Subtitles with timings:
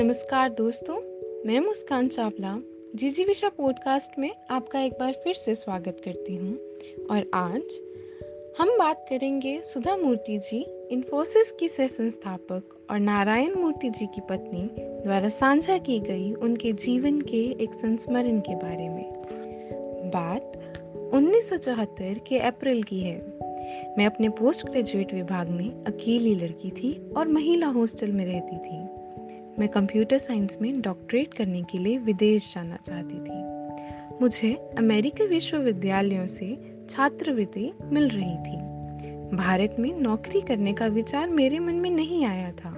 [0.00, 0.94] नमस्कार दोस्तों,
[1.48, 2.62] मैं मुस्कान चावला।
[2.94, 6.58] जी जी विशा पॉडकास्ट में आपका एक बार फिर से स्वागत करती हूँ।
[7.10, 7.82] और आज
[8.58, 14.20] हम बात करेंगे सुधा मूर्ति जी इन्फोसिस की सह संस्थापक और नारायण मूर्ति जी की
[14.20, 19.12] पत्नी द्वारा साझा की गई उनके जीवन के एक संस्मरण के बारे में।
[20.14, 20.52] बात
[21.14, 23.18] 1974 के अप्रैल की है।
[23.98, 28.99] मैं अपने पोस्ट ग्रेजुएट विभाग में अकेली लड़की थी और महिला हॉस्टल में रहती थी।
[29.60, 36.26] मैं कंप्यूटर साइंस में डॉक्टरेट करने के लिए विदेश जाना चाहती थी। मुझे अमेरिकी विश्वविद्यालयों
[36.26, 36.58] से
[36.90, 38.56] छात्रवृत्ति मिल रही थी।
[39.36, 42.74] भारत में नौकरी करने का विचार मेरे मन में नहीं आया था।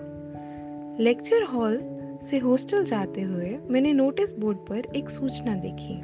[1.01, 1.81] लेक्चर हॉल
[2.23, 6.03] से हॉस्टल जाते हुए मैंने नोटिस बोर्ड पर एक सूचना देखी।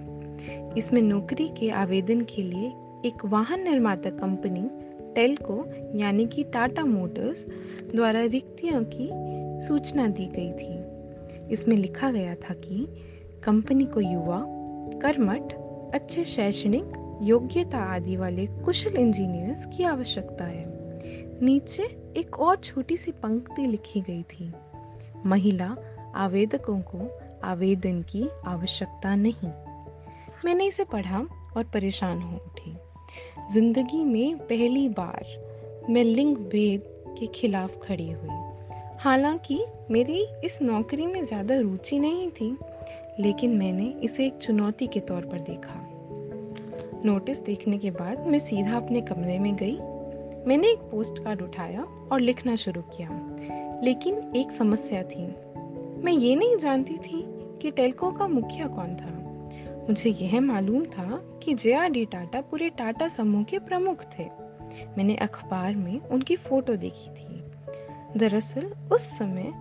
[0.78, 2.68] इसमें नौकरी के आवेदन के लिए
[3.08, 4.70] एक वाहन निर्माता कंपनी,
[5.14, 5.64] टेलको,
[5.98, 7.46] यानी कि टाटा मोटर्स,
[7.94, 10.98] द्वारा रिक्तियों की सूचना दी गई थी।
[11.52, 12.86] इसमें लिखा गया था कि
[13.44, 14.44] कंपनी को युवा,
[15.02, 15.52] कर्मठ,
[15.94, 20.64] अच्छे शैक्षणिक, योग्यता आदि वाले कुशल इंजीनियर्स की आवश्यकता है।
[21.42, 21.82] नीचे
[22.16, 24.52] एक और छोटी सी पंक्ति लिखी गई थी।
[25.26, 25.76] महिला
[26.14, 29.50] आवेदकों को आवेदन की आवश्यकता नहीं।
[30.44, 32.76] मैंने इसे पढ़ा और परेशान हो उठी।
[33.52, 35.24] ज़िंदगी में पहली बार
[35.90, 36.82] मैं लिंग भेद
[37.18, 38.47] के खिलाफ खड़ी हुई।
[39.00, 42.58] हालाँकि मेरी इस नौकरी में ज़्यादा रुचि नहीं थी,
[43.20, 45.74] लेकिन मैंने इसे एक चुनौती के तौर पर देखा।
[47.04, 49.76] नोटिस देखने के बाद मैं सीधा अपने कमरे में गई।
[50.46, 51.82] मैंने एक पोस्ट कार्ड उठाया
[52.12, 53.08] और लिखना शुरू किया।
[53.84, 55.26] लेकिन एक समस्या थी।
[56.04, 57.24] मैं ये नहीं जानती थी
[57.62, 59.14] कि टेलको का मुखिया कौन था।
[59.88, 64.24] मुझे यह मालूम था कि जे आर डी टाटा पूरे टाटा समूह के प्रमुख थे।
[64.98, 67.27] मैंने अखबार में उनकी फ़ोटो देखी थी।
[68.18, 68.62] दरअसल,
[68.92, 69.52] उस समय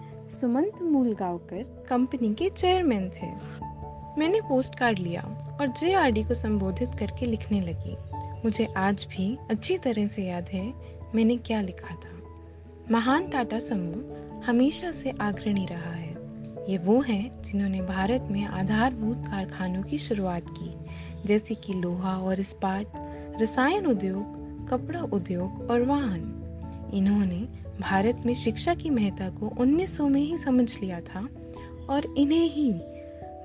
[0.41, 3.27] सुमंत मूलगांवकर कंपनी के चेयरमैन थे।
[4.20, 5.21] मैंने पोस्ट कार्ड लिया
[5.61, 10.73] और जे को संबोधित करके लिखने लगी। मुझे आज भी अच्छी तरह से याद है,
[11.15, 12.17] मैंने क्या लिखा था।
[12.92, 16.17] महान टाटा समूह हमेशा से अग्रणी रहा है।
[16.71, 20.76] ये वो हैं जिन्होंने भारत में आधारभूत कारखानों की शुरुआत की,
[21.26, 22.92] जैसे कि लोहा और इस्पात,
[23.42, 24.23] रसायन उद्योग,
[24.67, 26.33] कपड़ा उद्योग और वाहन।
[26.93, 31.30] इन्होंने भारत में शिक्षा की महत्ता को 1900 में ही समझ लिया था
[31.89, 32.73] और इन्हें ही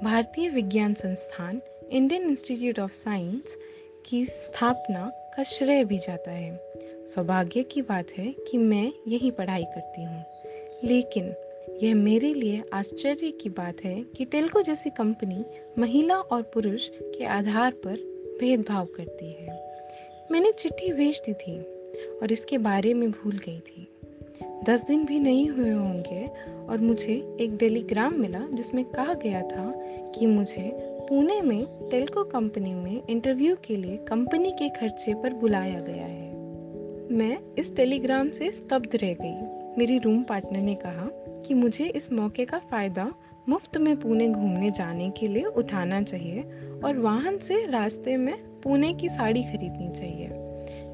[0.04, 1.60] भारतीय विज्ञान संस्थान
[1.90, 3.58] इंडियन इंस्टीट्यूट ऑफ़ साइंस
[4.06, 6.72] की स्थापना का श्रेय भी जाता है।
[7.14, 10.24] सौभाग्य की बात है कि मैं यही पढ़ाई करती हूँ।
[10.84, 11.34] लेकिन
[11.82, 15.44] यह मेरे लिए आश्चर्य की बात है कि टेल्को जैसी कंपनी
[15.78, 17.96] महिला और पुरुष के आधार पर
[18.40, 19.74] भेदभाव करती है।
[20.30, 21.60] मैंने चिट्ठी भेज दी थी
[22.18, 23.88] और इसके बारे में भूल गई थी।
[24.64, 26.30] दस दिन भी नहीं हुए होंगे
[26.68, 29.72] और मुझे एक टेलीग्राम मिला जिसमें कहा गया था
[30.14, 30.70] कि मुझे
[31.08, 36.32] पुणे में टेल्को कंपनी में इंटरव्यू के लिए कंपनी के खर्चे पर बुलाया गया है।
[37.12, 39.34] मैं इस टेलीग्राम से स्तब्ध रह गई।
[39.78, 41.08] मेरी रूम पार्टनर ने कहा
[41.46, 43.12] कि मुझे इस मौके का फ़ायदा
[43.48, 46.42] मुफ़्त में पुणे घूमने जाने के लिए उठाना चाहिए
[46.84, 50.28] और वाहन से रास्ते में पुणे की साड़ी खरीदनी चाहिए।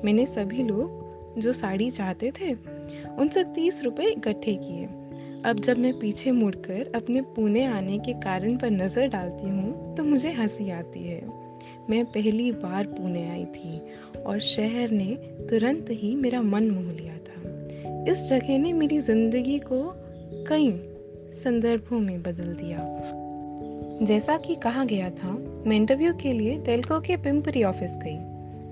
[0.05, 1.07] मैंने सभी लोग
[1.41, 2.78] जो साड़ी चाहते थे
[3.19, 4.85] उनसे तीस रुपये इकट्ठे किए।
[5.45, 10.05] अब जब मैं पीछे मुड़कर अपने पुणे आने के कारण पर नज़र डालती हूँ तो
[10.05, 11.21] मुझे हँसी आती है।
[11.91, 13.81] मैं पहली बार पुणे आई थी
[14.23, 15.07] और शहर ने
[15.51, 19.83] तुरंत ही मेरा मन मोह लिया था। इस जगह ने मेरी ज़िंदगी को
[20.49, 20.71] कई
[21.35, 22.79] संदर्भों में बदल दिया।
[24.07, 25.31] जैसा कि कहा गया था,
[25.67, 28.17] मैं इंटरव्यू के लिए टेलको के पिंपरी ऑफ़िस गई।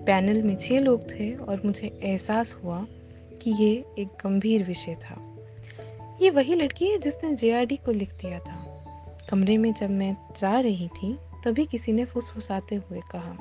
[0.04, 2.86] पैनल में छः लोग थे और मुझे एहसास हुआ
[3.42, 5.36] कि ये एक गंभीर विषय था।
[6.22, 8.72] ये वही लड़की है जिसने जे को लिख दिया था।
[9.30, 13.32] कमरे में जब मैं जा रही थी, तभी किसी ने फुसफुसाते हुए कहा,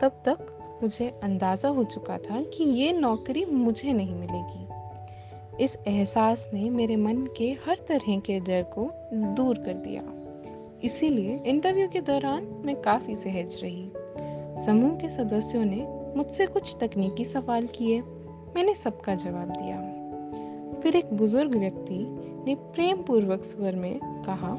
[0.00, 0.50] तब तक
[0.82, 4.64] मुझे अंदाज़ा हो चुका था कि ये नौकरी मुझे नहीं मिलेगी।
[5.64, 8.90] इस एहसास ने मेरे मन के हर तरह के डर को
[9.34, 10.02] दूर कर दिया।
[10.84, 13.92] इसीलिए इंटरव्यू के दौरान मैं काफ़ी सहज रही।
[14.64, 15.86] समूह के सदस्यों ने
[16.16, 18.02] मुझसे कुछ तकनीकी सवाल किए
[18.54, 19.80] मैंने सबका जवाब दिया।
[20.80, 21.98] फिर एक बुज़ुर्ग व्यक्ति
[22.46, 24.56] ने प्रेम पूर्वक स्वर में कहा,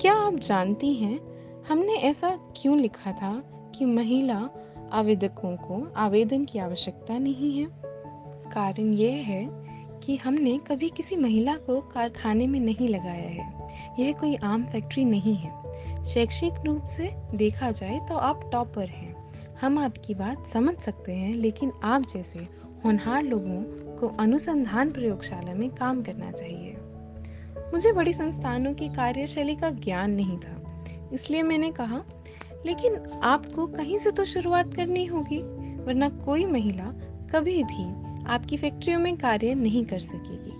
[0.00, 1.20] क्या आप जानती हैं,
[1.68, 3.42] हमने ऐसा क्यों लिखा था
[3.74, 4.50] कि महिला
[4.92, 7.66] आवेदकों को आवेदन की आवश्यकता नहीं है?
[8.50, 9.48] कारण यह है
[10.00, 13.68] कि हमने कभी किसी महिला को कारखाने में नहीं लगाया है।
[13.98, 15.60] यह कोई आम फैक्ट्री नहीं है।
[16.04, 19.16] शैक्षिक रूप से देखा जाए तो आप टॉपर हैं।
[19.60, 23.62] हम आपकी बात समझ सकते हैं, लेकिन आप जैसे होनहार लोगों
[23.96, 26.76] को अनुसंधान प्रयोगशाला में काम करना चाहिए।
[27.72, 30.56] मुझे बड़ी संस्थानों की कार्यशैली का ज्ञान नहीं था,
[31.12, 32.02] इसलिए मैंने कहा,
[32.66, 35.38] लेकिन आपको कहीं से तो शुरुआत करनी होगी,
[35.84, 36.92] वरना कोई महिला
[37.32, 37.84] कभी भी
[38.26, 40.50] आपकी फैक्ट्रियों में कार्य नहीं कर सकेगी।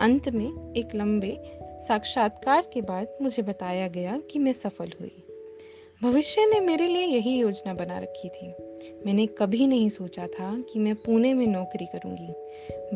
[0.00, 1.36] अंत में एक लंबे
[1.88, 5.24] साक्षात्कार के बाद मुझे बताया गया कि मैं सफल हुई।
[6.02, 8.52] भविष्य ने मेरे लिए यही योजना बना रखी थी।
[9.06, 12.32] मैंने कभी नहीं सोचा था कि मैं पुणे में नौकरी करूँगी।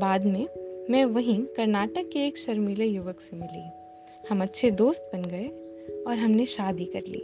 [0.01, 0.47] बाद में
[0.91, 3.65] मैं वहीं कर्नाटक के एक शर्मीले युवक से मिली।
[4.31, 5.49] हम अच्छे दोस्त बन गए
[6.07, 7.23] और हमने शादी कर ली।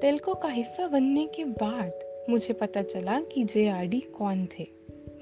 [0.00, 1.92] तेलको का हिस्सा बनने के बाद
[2.30, 4.66] मुझे पता चला कि जे आर डी कौन थे।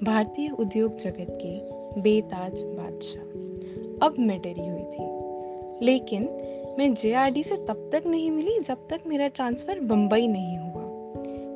[0.03, 1.59] भारतीय उद्योग जगत के
[2.01, 3.23] बेताज बादशाह।
[4.07, 5.23] अब मैं डरी हुई थी।
[5.85, 6.23] लेकिन
[6.79, 10.62] मैं जेआरडी से तब तक नहीं मिली जब तक मेरा ट्रांसफ़र बम्बई नहीं हुआ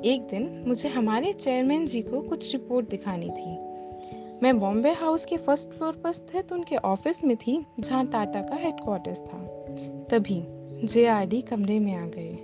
[0.06, 3.58] एक दिन मुझे हमारे चेयरमैन जी को कुछ रिपोर्ट दिखानी थी।
[4.44, 8.56] मैं बॉम्बे हाउस के फ़र्स्ट फ्लोर पर स्थित उनके ऑफ़िस में थी, जहाँ टाटा का
[8.56, 9.38] हेडक्वार्टर्स था।
[10.10, 10.44] तभी
[10.88, 12.38] जे कमरे में आ गए।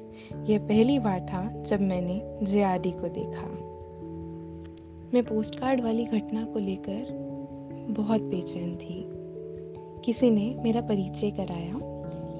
[0.46, 3.74] यह पहली बार था जब मैंने जे को देखा।
[5.14, 7.06] मैं पोस्ट कार्ड वाली घटना को लेकर
[7.90, 9.06] बहुत बेचैन थी।
[10.06, 11.94] किसी ने मेरा परिचय कराया।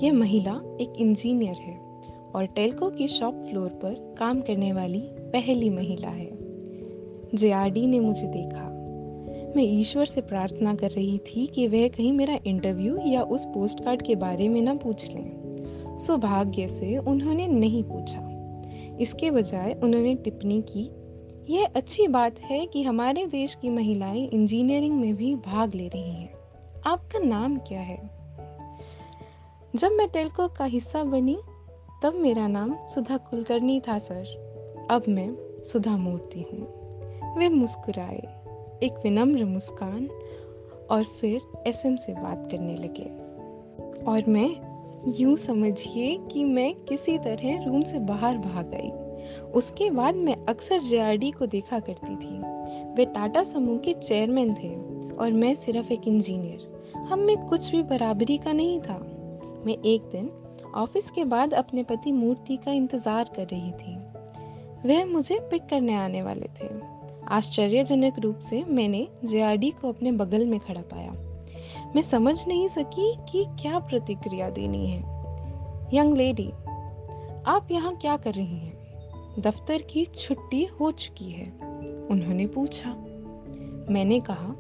[0.04, 1.83] यह महिला एक इंजीनियर है।
[2.36, 6.32] और टेल्को की शॉप फ्लोर पर काम करने वाली पहली महिला है।
[7.36, 8.70] जेआरडी ने मुझे देखा।
[9.56, 13.84] मैं ईश्वर से प्रार्थना कर रही थी कि वह कहीं मेरा इंटरव्यू या उस पोस्ट
[13.84, 15.44] कार्ड के बारे में ना पूछ लें।
[16.00, 18.30] सौभाग्य से उन्होंने नहीं पूछा।
[19.00, 20.90] इसके बजाय उन्होंने टिप्पणी की,
[21.54, 26.12] यह अच्छी बात है कि हमारे देश की महिलाएँ इंजीनियरिंग में भी भाग ले रही
[26.12, 26.34] हैं।
[26.86, 28.10] आपका नाम क्या है?
[29.76, 31.38] जब मैं टेल्को का हिस्सा बनी
[32.04, 34.26] तब मेरा नाम सुधा कुलकर्णी था, सर।
[34.92, 36.68] अब मैं सुधा मूर्ति हूँ।
[37.38, 38.20] वे मुस्कुराए,
[38.84, 40.10] एक विनम्र मुस्कान
[40.92, 43.04] और फिर एसएम से बात करने लगे।
[44.04, 44.56] और मैं
[45.20, 48.90] यूँ समझिए कि मैं किसी तरह रूम से बाहर भाग गई।
[49.42, 52.40] उसके बाद मैं अक्सर जेआरडी को देखा करती थी।
[52.94, 54.76] वे टाटा समूह के चेयरमैन थे
[55.16, 58.98] और मैं सिर्फ़ एक इंजीनियर। हम में कुछ भी बराबरी का नहीं था।
[59.66, 60.32] मैं एक दिन
[60.76, 63.96] ऑफ़िस के बाद अपने पति मूर्ति का इंतज़ार कर रही थी।
[64.86, 66.70] वह मुझे पिक करने आने वाले थे।
[67.28, 71.12] आश्चर्यजनक रूप से मैंने जेआरडी को अपने बगल में खड़ा पाया।
[71.96, 75.00] मैं समझ नहीं सकी कि क्या प्रतिक्रिया देनी है।
[75.94, 76.50] यंग लेडी,
[77.48, 78.74] आप यहाँ क्या कर रही हैं?
[79.40, 81.46] दफ्तर की छुट्टी हो चुकी है,
[82.12, 82.90] उन्होंने पूछा।
[83.90, 84.54] मैंने कहा,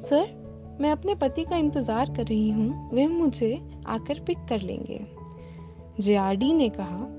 [0.00, 0.34] सर,
[0.80, 5.15] मैं अपने पति का इंतज़ार कर रही हूँ, वह मुझे आकर पिक कर लेंगे।
[6.00, 7.12] जे ने कहा,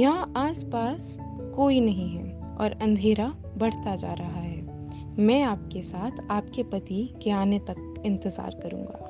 [0.00, 1.18] यहाँ आसपास
[1.56, 7.30] कोई नहीं है और अंधेरा बढ़ता जा रहा है। मैं आपके साथ आपके पति के
[7.30, 9.04] आने तक इंतज़ार करूँगा।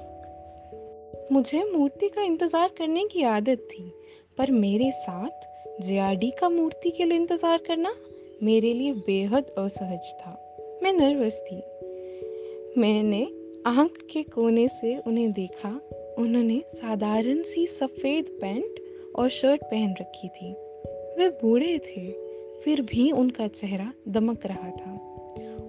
[1.33, 3.93] मुझे मूर्ति का इंतज़ार करने की आदत थी,
[4.39, 5.47] पर मेरे साथ
[5.83, 7.95] जे का मूर्ति के लिए इंतज़ार करना
[8.43, 10.31] मेरे लिए बेहद असहज था।
[10.83, 11.57] मैं नर्वस थी।
[12.81, 13.23] मैंने
[13.67, 15.81] आँख के कोने से उन्हें देखा।
[16.19, 18.81] उन्होंने साधारण सी सफ़ेद पैंट
[19.19, 20.53] और शर्ट पहन रखी थी।
[21.19, 22.11] वे बूढ़े थे,
[22.61, 24.93] फिर भी उनका चेहरा दमक रहा था।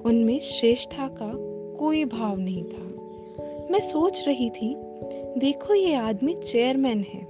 [0.05, 1.31] उनमें श्रेष्ठा का
[1.79, 2.87] कोई भाव नहीं था।
[3.71, 4.75] मैं सोच रही थी,
[5.39, 7.27] देखो ये आदमी चेयरमैन है,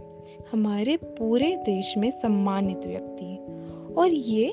[0.51, 3.35] हमारे पूरे देश में सम्मानित व्यक्ति,
[3.93, 4.47] और ये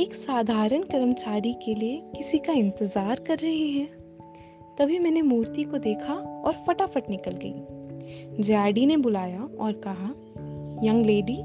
[0.00, 3.88] एक साधारण कर्मचारी के लिए किसी का इंतज़ार कर रहे हैं।
[4.78, 10.14] तभी मैंने मूर्ति को देखा और फटाफट निकल गई। जैडी ने बुलाया और कहा
[10.84, 11.36] यंग लेडी,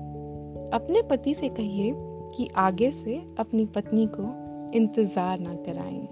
[0.74, 1.94] अपने पति से कहिए
[2.36, 4.24] कि आगे से अपनी पत्नी को
[4.78, 6.08] इंतज़ार ना कराएँ।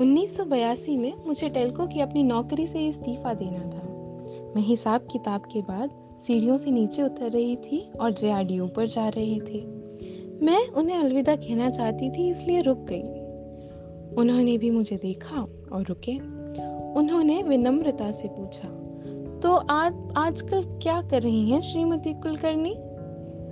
[0.00, 3.86] 1982 में मुझे टेल्को की अपनी नौकरी से इस्तीफा देना था।
[4.56, 5.90] मैं हिसाब किताब के बाद
[6.22, 9.64] सीढ़ियों से नीचे उतर रही थी और जे ऊपर जा रहे थे।
[10.46, 13.02] मैं उन्हें अलविदा कहना चाहती थी, इसलिए रुक गई।
[14.16, 15.40] उन्होंने भी मुझे देखा
[15.72, 16.18] और रुके।
[16.92, 18.68] उन्होंने विनम्रता से पूछा
[19.42, 22.74] तो आज आजकल क्या कर रही हैं श्रीमती कुलकर्णी?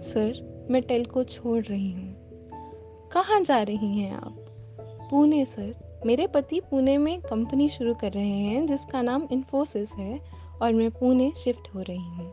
[0.03, 2.17] सर मैं टेल को छोड़ रही हूँ।
[3.13, 4.37] कहाँ जा रही हैं आप?
[5.11, 10.21] पुणे सर। मेरे पति पुणे में कंपनी शुरू कर रहे हैं जिसका नाम इन्फोसिस है
[10.63, 12.33] और मैं पुणे शिफ्ट हो रही हूँ।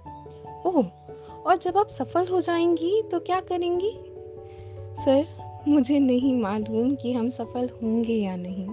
[0.66, 0.86] ओह
[1.46, 3.92] और जब आप सफल हो जाएँगी तो क्या करेंगी?
[5.06, 5.26] सर
[5.68, 8.70] मुझे नहीं मालूम कि हम सफल होंगे या नहीं।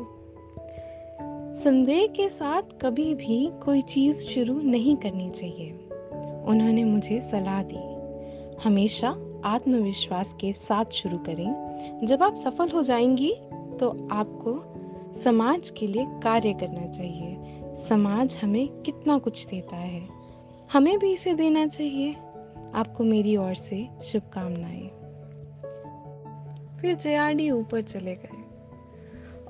[1.57, 5.73] संदेह के साथ कभी भी कोई चीज़ शुरू नहीं करनी चाहिए।
[6.45, 8.03] उन्होंने मुझे सलाह दी।
[8.65, 11.51] हमेशा आत्मविश्वास के साथ शुरू करें।
[12.05, 13.35] जब आप सफल हो जाएँगी
[13.81, 14.65] तो आपको
[15.21, 17.37] समाज के लिए कार्य करना चाहिए।
[17.77, 20.09] समाज हमें कितना कुछ देता है,
[20.73, 22.13] हमें भी इसे देना चाहिए।
[22.75, 24.89] आपको मेरी ओर से शुभकामनाएँ।
[26.81, 28.42] फिर जे ऊपर चले गए।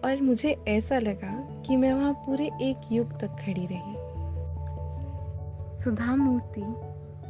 [0.04, 4.12] और मुझे ऐसा लगा कि मैं वहाँ पूरे एक युग तक खड़ी रही।
[5.78, 6.64] सुधा मूर्ति,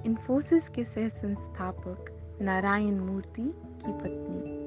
[0.08, 2.04] इन्फोसिस के सह संस्थापक
[2.42, 4.62] नारायण मूर्ति की पत्नी।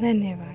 [0.00, 0.53] धन्यवाद।